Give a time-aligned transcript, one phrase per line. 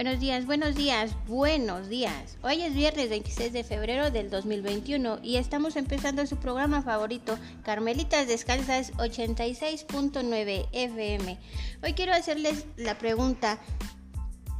[0.00, 2.38] Buenos días, buenos días, buenos días.
[2.42, 8.26] Hoy es viernes 26 de febrero del 2021 y estamos empezando su programa favorito, Carmelitas
[8.26, 11.38] Descalzas 86.9 FM.
[11.82, 13.58] Hoy quiero hacerles la pregunta,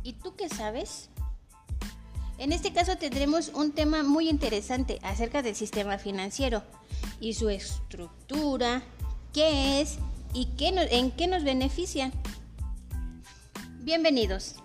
[0.03, 1.09] ¿y tú qué sabes?
[2.37, 6.63] En este caso tendremos un tema muy interesante acerca del sistema financiero
[7.19, 8.83] y su estructura,
[9.33, 9.97] qué es
[10.35, 12.13] y qué en qué nos beneficia.
[13.79, 14.57] Bienvenidos.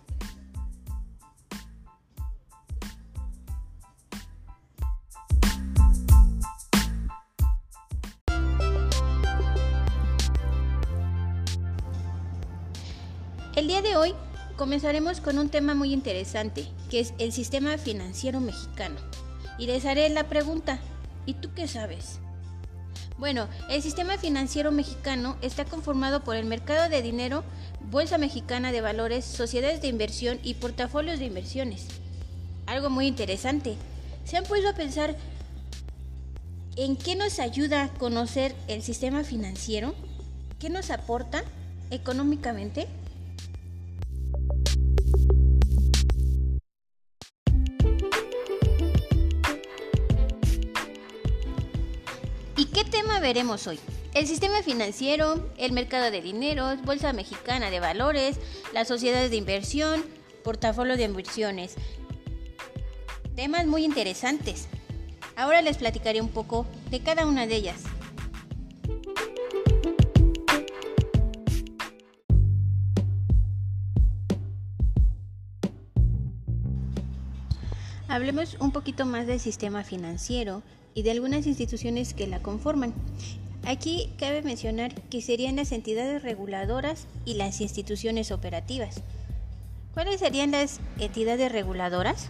[14.66, 18.96] Comenzaremos con un tema muy interesante, que es el sistema financiero mexicano.
[19.60, 20.80] Y les haré la pregunta,
[21.28, 22.18] ¿y tú qué sabes?
[23.20, 27.44] Bueno, el sistema financiero mexicano está conformado por el mercado de dinero,
[27.92, 31.86] Bolsa Mexicana de Valores, sociedades de inversión y portafolios de inversiones.
[32.66, 33.76] Algo muy interesante.
[34.24, 35.16] ¿Se han puesto a pensar
[36.76, 39.94] en qué nos ayuda a conocer el sistema financiero?
[40.58, 41.44] ¿Qué nos aporta
[41.92, 42.88] económicamente?
[53.26, 53.80] Veremos hoy?
[54.14, 58.38] El sistema financiero, el mercado de dinero, Bolsa Mexicana de Valores,
[58.72, 60.06] las sociedades de inversión,
[60.44, 61.74] portafolio de inversiones.
[63.36, 64.68] Temas muy interesantes.
[65.36, 67.82] Ahora les platicaré un poco de cada una de ellas.
[78.08, 80.62] Hablemos un poquito más del sistema financiero
[80.96, 82.94] y de algunas instituciones que la conforman.
[83.66, 89.02] Aquí cabe mencionar que serían las entidades reguladoras y las instituciones operativas.
[89.94, 92.30] ¿Cuáles serían las entidades reguladoras?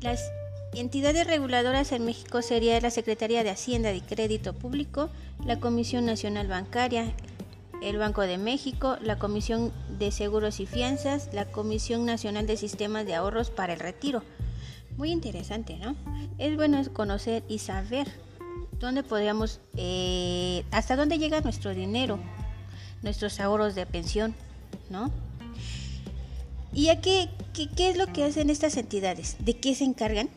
[0.00, 0.30] Las
[0.74, 5.08] entidades reguladoras en México serían la Secretaría de Hacienda y Crédito Público,
[5.44, 7.12] la Comisión Nacional Bancaria,
[7.82, 13.06] el Banco de México, la Comisión de Seguros y Fianzas, la Comisión Nacional de Sistemas
[13.06, 14.22] de Ahorros para el Retiro.
[14.98, 15.94] Muy interesante, ¿no?
[16.38, 18.08] Es bueno conocer y saber
[18.80, 22.18] dónde podríamos, eh, hasta dónde llega nuestro dinero,
[23.02, 24.34] nuestros ahorros de pensión,
[24.90, 25.12] ¿no?
[26.72, 29.36] ¿Y a qué, es lo que hacen estas entidades?
[29.38, 30.30] ¿De qué se encargan?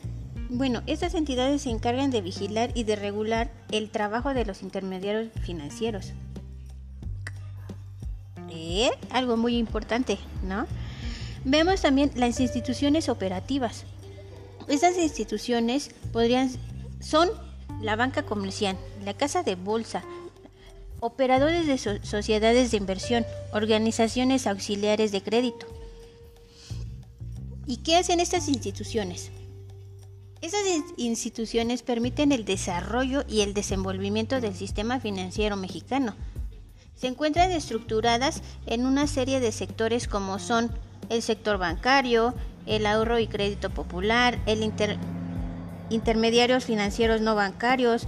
[0.52, 5.30] Bueno, estas entidades se encargan de vigilar y de regular el trabajo de los intermediarios
[5.42, 6.14] financieros.
[8.52, 8.92] ¿Eh?
[9.10, 10.68] Algo muy importante, ¿no?
[11.46, 13.86] Vemos también las instituciones operativas.
[14.68, 16.52] Estas instituciones podrían
[17.00, 17.30] son
[17.82, 20.04] la banca comercial, la casa de bolsa,
[21.00, 25.66] operadores de sociedades de inversión, organizaciones auxiliares de crédito.
[27.66, 29.32] ¿Y qué hacen estas instituciones?
[30.42, 30.62] Estas
[30.98, 36.16] instituciones permiten el desarrollo y el desenvolvimiento del sistema financiero mexicano.
[36.96, 40.72] Se encuentran estructuradas en una serie de sectores como son
[41.10, 42.34] el sector bancario,
[42.66, 44.64] el ahorro y crédito popular, el
[45.90, 48.08] intermediarios financieros no bancarios,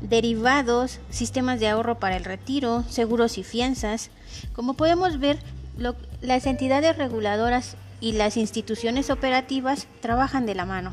[0.00, 4.10] derivados, sistemas de ahorro para el retiro, seguros y fianzas.
[4.52, 5.38] Como podemos ver,
[6.20, 10.92] las entidades reguladoras y las instituciones operativas trabajan de la mano.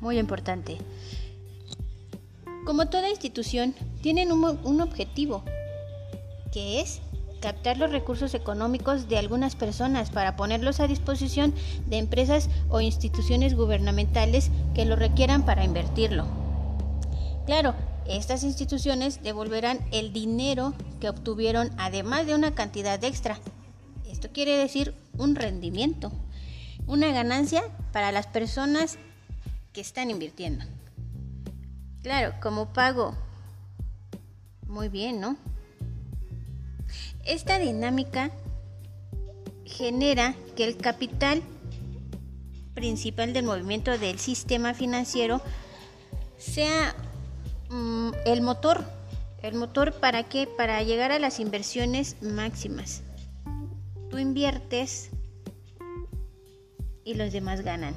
[0.00, 0.78] Muy importante.
[2.64, 5.42] Como toda institución, tienen un objetivo,
[6.52, 7.00] que es
[7.40, 11.54] captar los recursos económicos de algunas personas para ponerlos a disposición
[11.86, 16.26] de empresas o instituciones gubernamentales que lo requieran para invertirlo.
[17.46, 17.74] Claro,
[18.06, 23.38] estas instituciones devolverán el dinero que obtuvieron además de una cantidad extra.
[24.10, 26.10] Esto quiere decir un rendimiento,
[26.86, 27.62] una ganancia
[27.92, 28.98] para las personas
[29.72, 30.64] que están invirtiendo.
[32.02, 33.14] Claro, como pago.
[34.66, 35.36] Muy bien, ¿no?
[37.28, 38.30] Esta dinámica
[39.66, 41.42] genera que el capital
[42.72, 45.42] principal del movimiento del sistema financiero
[46.38, 46.96] sea
[47.68, 48.82] mm, el motor.
[49.42, 50.46] ¿El motor para qué?
[50.46, 53.02] Para llegar a las inversiones máximas.
[54.08, 55.10] Tú inviertes
[57.04, 57.94] y los demás ganan.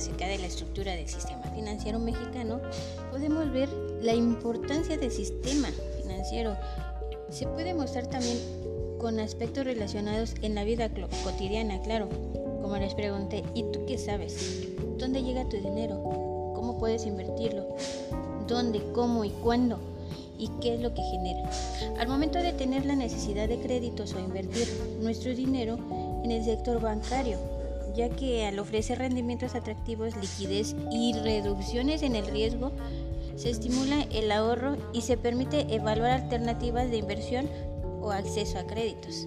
[0.00, 2.58] Acerca de la estructura del sistema financiero mexicano,
[3.10, 3.68] podemos ver
[4.00, 5.68] la importancia del sistema
[6.00, 6.56] financiero.
[7.28, 8.38] Se puede mostrar también
[8.98, 10.90] con aspectos relacionados en la vida
[11.22, 12.08] cotidiana, claro.
[12.62, 14.68] Como les pregunté, ¿y tú qué sabes?
[14.96, 16.02] ¿Dónde llega tu dinero?
[16.54, 17.76] ¿Cómo puedes invertirlo?
[18.46, 19.78] ¿Dónde, cómo y cuándo?
[20.38, 21.50] ¿Y qué es lo que genera?
[21.98, 24.66] Al momento de tener la necesidad de créditos o invertir
[25.02, 25.78] nuestro dinero
[26.24, 27.38] en el sector bancario,
[27.94, 32.72] ya que al ofrecer rendimientos atractivos, liquidez y reducciones en el riesgo,
[33.36, 37.48] se estimula el ahorro y se permite evaluar alternativas de inversión
[38.00, 39.26] o acceso a créditos.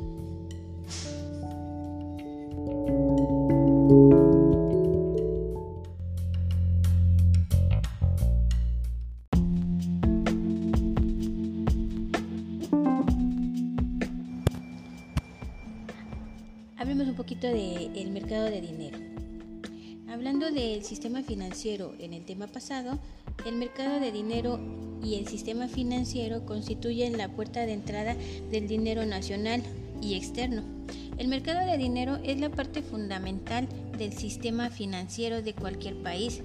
[17.13, 18.97] Un poquito del mercado de dinero.
[20.11, 22.97] Hablando del sistema financiero en el tema pasado,
[23.45, 24.59] el mercado de dinero
[25.03, 28.15] y el sistema financiero constituyen la puerta de entrada
[28.49, 29.61] del dinero nacional
[30.01, 30.63] y externo.
[31.19, 36.41] El mercado de dinero es la parte fundamental del sistema financiero de cualquier país,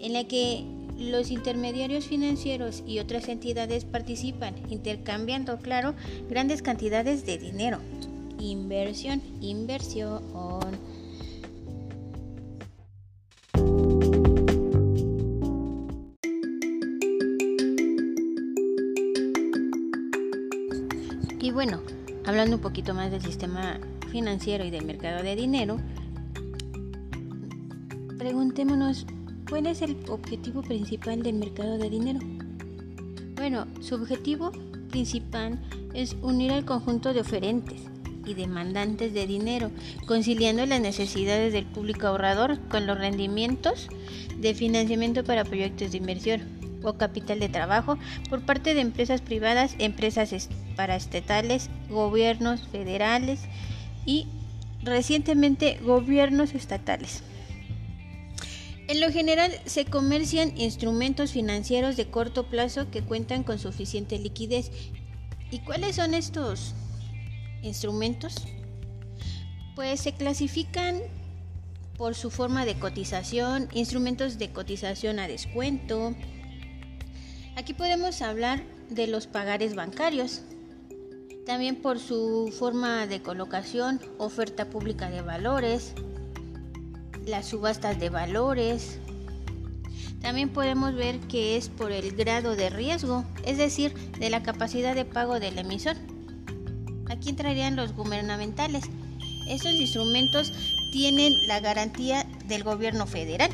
[0.00, 0.64] en la que
[0.98, 5.94] los intermediarios financieros y otras entidades participan, intercambiando, claro,
[6.28, 7.78] grandes cantidades de dinero.
[8.40, 10.22] Inversión, inversión.
[21.38, 21.80] Y bueno,
[22.24, 23.78] hablando un poquito más del sistema
[24.10, 25.76] financiero y del mercado de dinero,
[28.18, 29.06] preguntémonos,
[29.50, 32.20] ¿cuál es el objetivo principal del mercado de dinero?
[33.36, 34.50] Bueno, su objetivo
[34.88, 35.60] principal
[35.92, 37.89] es unir al conjunto de oferentes
[38.26, 39.70] y demandantes de dinero,
[40.06, 43.88] conciliando las necesidades del público ahorrador con los rendimientos
[44.38, 46.42] de financiamiento para proyectos de inversión
[46.82, 53.40] o capital de trabajo por parte de empresas privadas, empresas paraestatales, gobiernos federales
[54.06, 54.26] y
[54.82, 57.22] recientemente gobiernos estatales.
[58.88, 64.72] En lo general se comercian instrumentos financieros de corto plazo que cuentan con suficiente liquidez.
[65.52, 66.74] ¿Y cuáles son estos
[67.62, 68.34] instrumentos?
[69.74, 71.00] Pues se clasifican
[71.96, 76.14] por su forma de cotización, instrumentos de cotización a descuento,
[77.60, 80.40] Aquí podemos hablar de los pagares bancarios,
[81.44, 85.92] también por su forma de colocación, oferta pública de valores,
[87.26, 88.98] las subastas de valores.
[90.22, 94.94] También podemos ver que es por el grado de riesgo, es decir, de la capacidad
[94.94, 95.96] de pago del emisor.
[97.20, 98.84] Aquí entrarían los gubernamentales.
[99.46, 100.52] Estos instrumentos
[100.90, 103.50] tienen la garantía del gobierno federal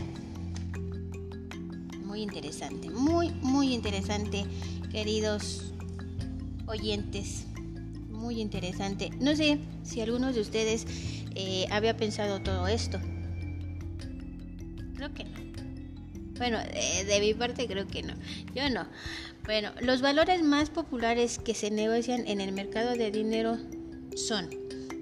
[2.16, 4.46] muy interesante, muy, muy interesante,
[4.90, 5.74] queridos
[6.66, 7.44] oyentes.
[8.08, 9.10] Muy interesante.
[9.20, 10.86] No sé si algunos de ustedes
[11.34, 12.98] eh, había pensado todo esto.
[14.94, 15.45] Creo que no.
[16.38, 18.14] Bueno, de, mi parte creo que no.
[18.54, 18.86] Yo no.
[19.44, 23.58] Bueno, los valores más populares que se negocian en el mercado de dinero
[24.16, 24.48] son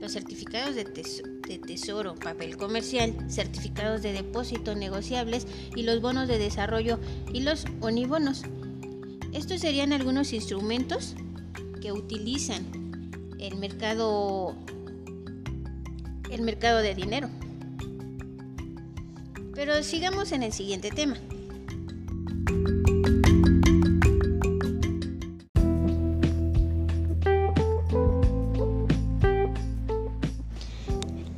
[0.01, 6.39] los certificados de, de tesoro, papel comercial, certificados de depósito negociables y los bonos de
[6.39, 6.99] desarrollo
[7.33, 8.43] y los onibonos.
[9.33, 11.15] Estos serían algunos instrumentos
[11.81, 12.65] que utilizan
[13.39, 14.57] el mercado
[16.31, 17.29] el mercado de dinero.
[19.55, 21.17] Pero sigamos en el siguiente tema.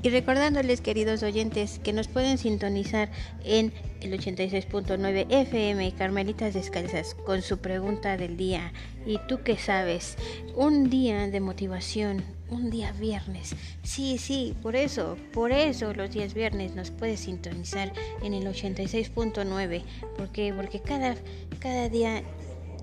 [0.07, 3.11] Y recordándoles, queridos oyentes, que nos pueden sintonizar
[3.45, 8.73] en el 86.9 FM Carmelitas Descalzas con su pregunta del día.
[9.05, 10.17] ¿Y tú qué sabes?
[10.55, 13.57] Un día de motivación, un día viernes.
[13.83, 19.83] Sí, sí, por eso, por eso los días viernes nos puedes sintonizar en el 86.9.
[20.17, 20.55] ¿Por qué?
[20.55, 21.17] Porque cada,
[21.59, 22.23] cada día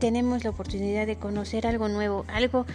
[0.01, 2.65] tenemos la oportunidad de conocer algo nuevo, algo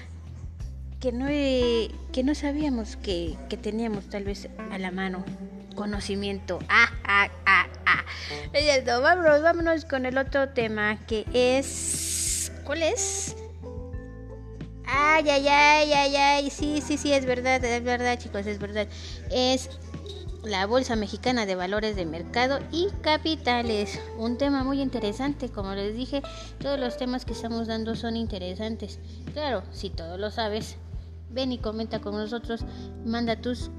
[1.00, 5.24] que no, que no sabíamos que, que, teníamos tal vez a la mano
[5.74, 6.58] conocimiento.
[6.68, 8.04] Ah, ah, ah, ah.
[9.00, 12.52] Vámonos, vámonos con el otro tema que es...
[12.64, 13.36] ¿Cuál es?
[14.84, 16.50] Ay, ay, ay, ay, ay.
[16.50, 18.88] Sí, sí, sí, es verdad, es verdad, chicos, es verdad.
[19.30, 19.70] Es
[20.42, 24.00] la Bolsa Mexicana de Valores de Mercado y Capitales.
[24.16, 26.22] Un tema muy interesante, como les dije,
[26.58, 28.98] todos los temas que estamos dando son interesantes.
[29.32, 30.76] Claro, si todo lo sabes,
[31.30, 32.64] Ven y comenta con nosotros,
[33.04, 33.70] manda tus,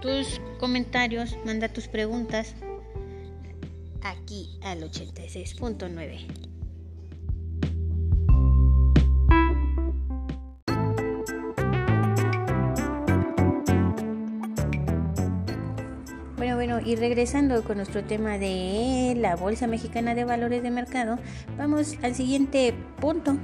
[0.00, 2.54] tus comentarios, manda tus preguntas
[4.02, 6.50] aquí al 86.9.
[16.36, 21.18] Bueno, bueno, y regresando con nuestro tema de la Bolsa Mexicana de Valores de Mercado,
[21.58, 23.36] vamos al siguiente punto,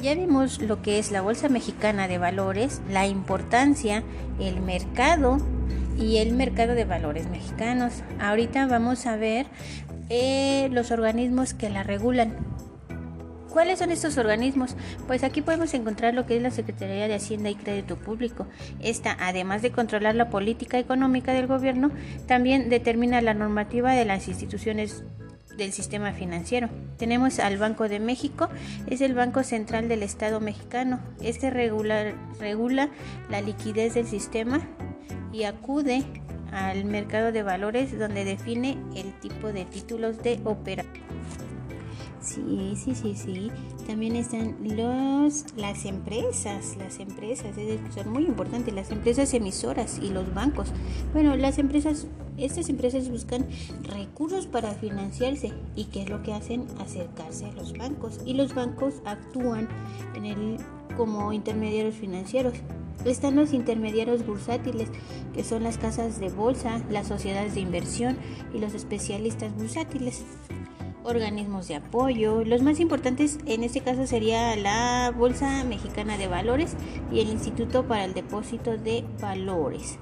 [0.00, 4.02] ya vimos lo que es la Bolsa Mexicana de Valores, la importancia,
[4.40, 5.38] el mercado
[5.98, 8.02] y el mercado de valores mexicanos.
[8.20, 9.46] Ahorita vamos a ver
[10.08, 12.36] eh, los organismos que la regulan.
[13.52, 14.76] ¿Cuáles son estos organismos?
[15.06, 18.46] Pues aquí podemos encontrar lo que es la Secretaría de Hacienda y Crédito Público.
[18.80, 21.90] Esta, además de controlar la política económica del gobierno,
[22.26, 25.04] también determina la normativa de las instituciones
[25.56, 26.68] del sistema financiero.
[26.96, 28.48] Tenemos al Banco de México,
[28.86, 31.00] es el Banco Central del Estado mexicano.
[31.20, 32.90] Este regula, regula
[33.30, 34.60] la liquidez del sistema
[35.32, 36.04] y acude
[36.52, 41.02] al mercado de valores donde define el tipo de títulos de operación.
[42.22, 43.50] Sí, sí, sí, sí.
[43.86, 47.48] También están los, las empresas, las empresas,
[47.92, 50.68] son muy importantes, las empresas emisoras y los bancos.
[51.12, 52.06] Bueno, las empresas,
[52.44, 53.46] estas empresas buscan
[53.82, 58.54] recursos para financiarse y qué es lo que hacen, acercarse a los bancos y los
[58.54, 59.68] bancos actúan
[60.96, 62.54] como intermediarios financieros.
[63.04, 64.88] Están los intermediarios bursátiles,
[65.34, 68.16] que son las casas de bolsa, las sociedades de inversión
[68.54, 70.22] y los especialistas bursátiles
[71.04, 72.44] organismos de apoyo.
[72.44, 76.76] Los más importantes en este caso sería la Bolsa Mexicana de Valores
[77.10, 79.98] y el Instituto para el Depósito de Valores.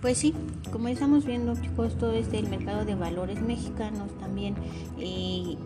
[0.00, 0.32] Pues sí,
[0.70, 4.54] como estamos viendo chicos, todo este el mercado de valores mexicanos también,
[5.00, 5.56] eh,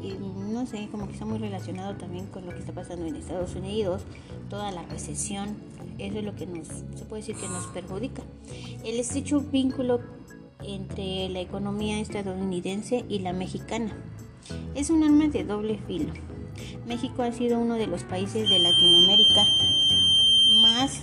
[0.50, 3.54] no sé, como que está muy relacionado también con lo que está pasando en Estados
[3.54, 4.04] Unidos,
[4.48, 5.56] toda la recesión,
[5.98, 8.22] eso es lo que nos, se puede decir que nos perjudica.
[8.84, 10.00] El estrecho vínculo
[10.60, 13.94] entre la economía estadounidense y la mexicana.
[14.74, 16.12] Es un arma de doble filo.
[16.86, 19.46] México ha sido uno de los países de Latinoamérica
[20.62, 21.00] más,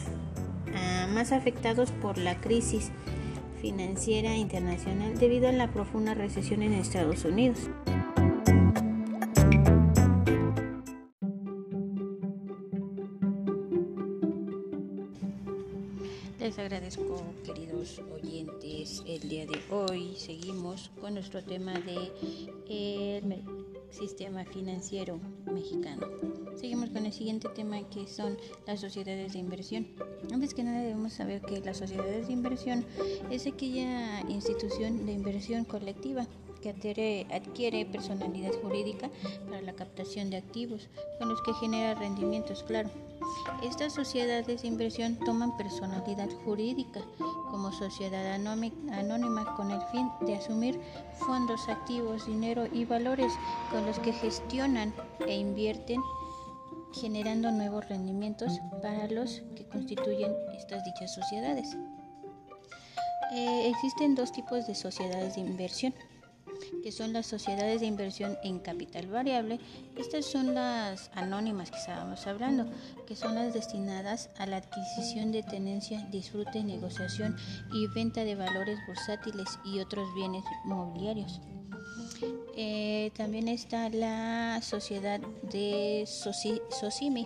[0.75, 2.91] ah, más afectados por la crisis
[3.61, 7.69] financiera internacional debido a la profunda recesión en Estados Unidos.
[16.39, 22.11] Les agradezco, queridos oyentes, el día de hoy seguimos con nuestro tema de
[22.67, 23.43] el
[23.91, 26.07] sistema financiero mexicano.
[26.55, 29.87] Seguimos con el siguiente tema que son las sociedades de inversión.
[30.31, 32.85] Antes que nada debemos saber que las sociedades de inversión
[33.29, 36.27] es aquella institución de inversión colectiva
[36.61, 39.09] que adquiere, personalidad jurídica
[39.45, 42.89] para la captación de activos, con los que genera rendimientos, claro.
[43.63, 47.01] Estas sociedades de inversión toman personalidad jurídica
[47.49, 50.79] como sociedad anónima con el fin de asumir
[51.13, 53.31] fondos activos, dinero y valores
[53.71, 54.93] con los que gestionan
[55.27, 56.01] e invierten
[56.93, 61.75] generando nuevos rendimientos para los que constituyen estas dichas sociedades.
[63.31, 65.93] Eh, existen dos tipos de sociedades de inversión
[66.83, 69.59] que son las sociedades de inversión en capital variable.
[69.97, 72.65] Estas son las anónimas que estábamos hablando,
[73.07, 77.35] que son las destinadas a la adquisición de tenencia, disfrute, negociación
[77.73, 81.41] y venta de valores bursátiles y otros bienes mobiliarios.
[82.61, 87.25] Eh, también está la sociedad de Socimi.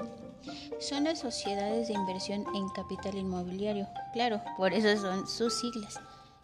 [0.79, 3.87] Son las sociedades de inversión en capital inmobiliario.
[4.13, 5.99] Claro, por eso son sus siglas.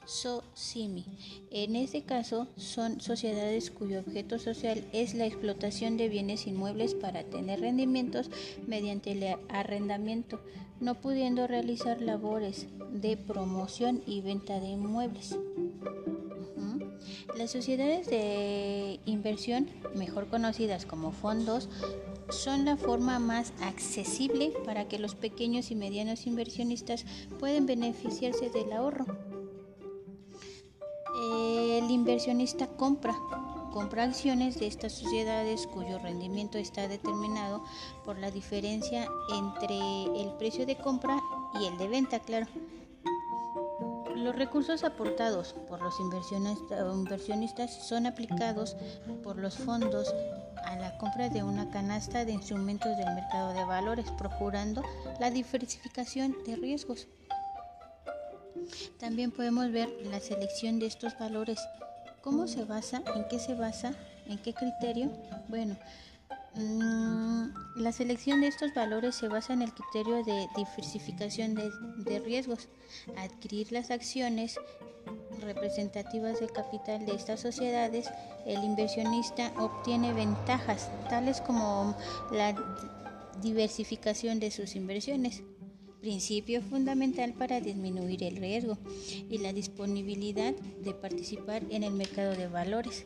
[0.08, 1.06] SOCIMI.
[1.52, 7.24] En este caso, son sociedades cuyo objeto social es la explotación de bienes inmuebles para
[7.26, 8.32] tener rendimientos
[8.66, 10.42] mediante el arrendamiento,
[10.80, 15.38] no pudiendo realizar labores de promoción y venta de inmuebles.
[17.38, 21.70] Las sociedades de inversión, mejor conocidas como fondos,
[22.30, 27.06] son la forma más accesible para que los pequeños y medianos inversionistas
[27.40, 29.06] puedan beneficiarse del ahorro
[31.80, 33.16] el inversionista compra
[33.72, 37.64] compra acciones de estas sociedades cuyo rendimiento está determinado
[38.04, 41.20] por la diferencia entre el precio de compra
[41.60, 42.48] y el de venta, claro.
[44.20, 48.76] Los recursos aportados por los inversionistas son aplicados
[49.24, 50.14] por los fondos
[50.66, 54.84] a la compra de una canasta de instrumentos del mercado de valores, procurando
[55.22, 57.08] la diversificación de riesgos.
[59.00, 61.58] También podemos ver la selección de estos valores.
[62.22, 63.02] ¿Cómo se basa?
[63.16, 63.94] ¿En qué se basa?
[64.28, 65.12] ¿En qué criterio?
[65.48, 65.78] Bueno,
[66.56, 72.68] la selección de estos valores se basa en el criterio de diversificación de, de riesgos.
[73.18, 74.60] Adquirir las acciones
[75.42, 78.10] representativas del capital de estas sociedades,
[78.46, 81.96] el inversionista obtiene ventajas tales como
[82.32, 82.56] la
[83.42, 85.44] diversificación de sus inversiones,
[86.02, 88.78] principio fundamental para disminuir el riesgo
[89.30, 93.06] y la disponibilidad de participar en el mercado de valores.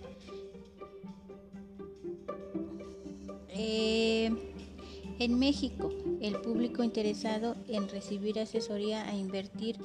[3.55, 4.31] Eh,
[5.19, 5.91] en México,
[6.21, 9.77] el público interesado en recibir asesoría a invertir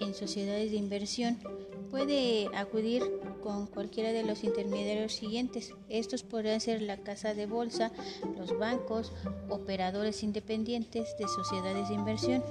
[0.00, 1.38] en sociedades de inversión
[1.90, 3.02] puede acudir
[3.42, 5.74] con cualquiera de los intermediarios siguientes.
[5.90, 7.92] Estos podrían ser la casa de bolsa,
[8.36, 9.12] los bancos,
[9.50, 12.42] operadores independientes de sociedades de inversión.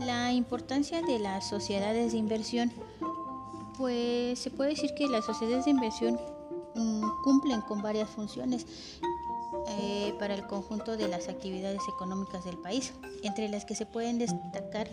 [0.00, 2.70] La importancia de las sociedades de inversión,
[3.78, 6.20] pues se puede decir que las sociedades de inversión
[6.74, 8.66] mm, cumplen con varias funciones
[9.68, 14.18] eh, para el conjunto de las actividades económicas del país, entre las que se pueden
[14.18, 14.88] destacar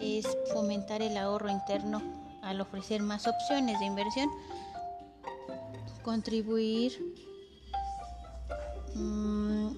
[0.00, 2.02] es fomentar el ahorro interno
[2.42, 4.30] al ofrecer más opciones de inversión,
[6.02, 6.92] contribuir
[8.94, 9.68] mm,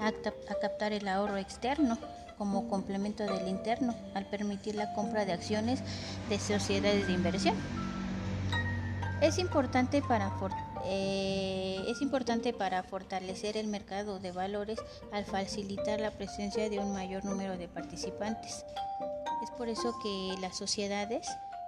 [0.00, 0.12] a,
[0.60, 1.98] captar el ahorro externo
[2.38, 5.80] como complemento del interno al permitir la compra de acciones
[6.28, 7.54] de sociedades de inversión.
[9.20, 10.30] Es importante para
[10.88, 14.78] eh, es importante para fortalecer el mercado de valores
[15.12, 18.64] al facilitar la presencia de un mayor número de participantes.
[19.42, 21.26] Es por eso que las sociedades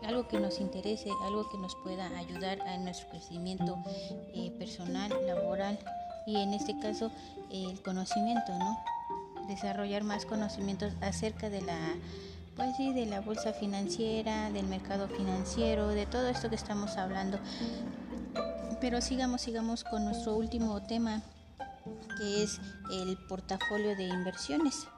[0.07, 3.79] algo que nos interese, algo que nos pueda ayudar a nuestro crecimiento
[4.35, 5.79] eh, personal, laboral
[6.26, 7.11] y en este caso
[7.50, 8.79] el conocimiento, ¿no?
[9.48, 11.79] Desarrollar más conocimientos acerca de la
[12.57, 17.38] pues sí, de la bolsa financiera, del mercado financiero, de todo esto que estamos hablando.
[18.81, 21.21] Pero sigamos, sigamos con nuestro último tema,
[22.16, 22.59] que es
[22.90, 24.88] el portafolio de inversiones.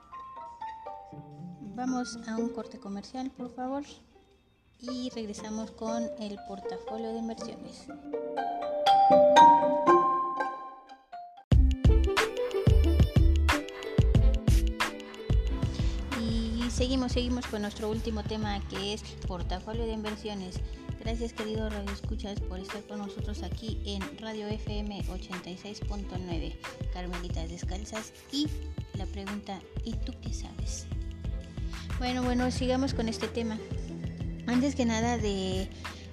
[1.74, 3.82] Vamos a un corte comercial, por favor,
[4.78, 7.86] y regresamos con el portafolio de inversiones.
[16.20, 20.60] Y seguimos, seguimos con nuestro último tema que es portafolio de inversiones.
[21.04, 26.54] Gracias querido Radio Escuchas por estar con nosotros aquí en Radio FM 86.9
[26.92, 28.46] Carmelitas Descalzas y
[28.94, 30.86] la pregunta ¿y tú qué sabes?
[31.98, 33.58] Bueno, bueno, sigamos con este tema.
[34.46, 35.68] Antes que nada de,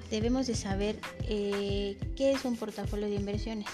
[0.09, 3.67] debemos de saber eh, qué es un portafolio de inversiones.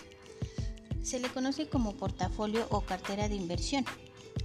[1.01, 3.85] Se le conoce como portafolio o cartera de inversión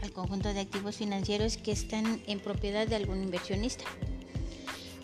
[0.02, 3.84] al conjunto de activos financieros que están en propiedad de algún inversionista.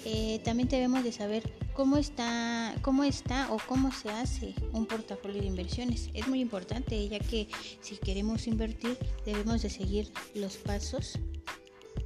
[0.08, 1.42] Eh, también debemos de saber
[1.74, 6.10] cómo está, cómo está o cómo se hace un portafolio de inversiones.
[6.14, 7.48] Es muy importante ya que
[7.80, 11.18] si queremos invertir debemos de seguir los pasos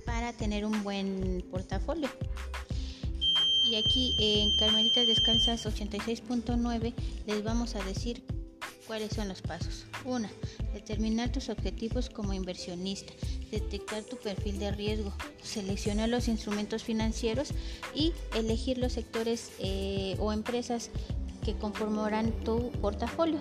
[0.06, 2.08] para tener un buen portafolio.
[3.66, 6.94] Y aquí en Carmelitas Descansas 86.9
[7.26, 8.24] les vamos a decir
[8.86, 9.84] cuáles son los pasos.
[10.06, 10.26] 1.
[10.72, 13.12] Determinar tus objetivos como inversionista
[13.50, 17.50] detectar tu perfil de riesgo, seleccionar los instrumentos financieros
[17.94, 20.90] y elegir los sectores eh, o empresas
[21.44, 23.40] que conformarán tu portafolio.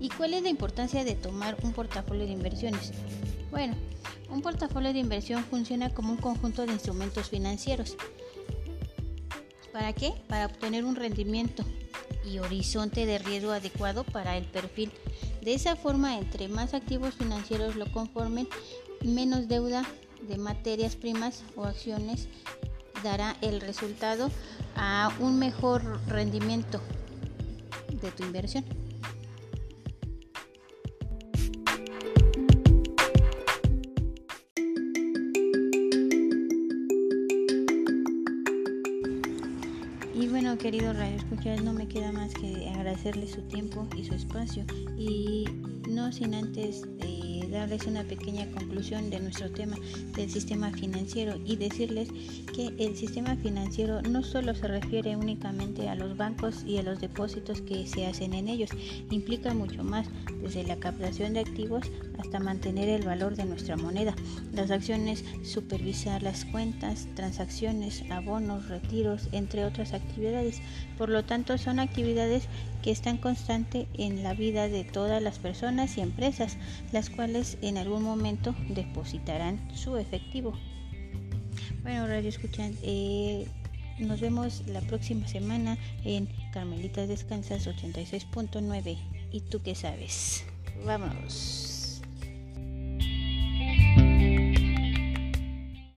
[0.00, 2.92] ¿Y cuál es la importancia de tomar un portafolio de inversiones?
[3.50, 3.76] Bueno,
[4.30, 7.96] un portafolio de inversión funciona como un conjunto de instrumentos financieros.
[9.72, 10.12] ¿Para qué?
[10.26, 11.64] Para obtener un rendimiento
[12.24, 14.90] y horizonte de riesgo adecuado para el perfil.
[15.42, 18.48] De esa forma, entre más activos financieros lo conformen,
[19.04, 19.84] menos deuda
[20.28, 22.28] de materias primas o acciones
[23.02, 24.30] dará el resultado
[24.76, 26.80] a un mejor rendimiento
[28.00, 28.64] de tu inversión.
[40.14, 44.14] Y bueno, querido Radio Escuchas, no me queda más que agradecerle su tiempo y su
[44.14, 44.64] espacio
[44.96, 45.44] y
[45.88, 46.82] no sin antes
[47.52, 49.76] darles una pequeña conclusión de nuestro tema
[50.16, 52.08] del sistema financiero y decirles
[52.54, 57.00] que el sistema financiero no solo se refiere únicamente a los bancos y a los
[57.00, 58.70] depósitos que se hacen en ellos,
[59.10, 60.08] implica mucho más,
[60.42, 61.86] desde la captación de activos
[62.18, 64.14] hasta mantener el valor de nuestra moneda.
[64.52, 70.60] Las acciones, supervisar las cuentas, transacciones, abonos, retiros, entre otras actividades.
[70.98, 72.48] Por lo tanto, son actividades
[72.82, 76.56] que están constante en la vida de todas las personas y empresas,
[76.92, 80.52] las cuales en algún momento depositarán su efectivo.
[81.82, 83.46] Bueno, radio escuchan, eh,
[83.98, 88.98] nos vemos la próxima semana en Carmelitas Descansas 86.9.
[89.32, 90.44] ¿Y tú qué sabes?
[90.84, 91.81] Vámonos.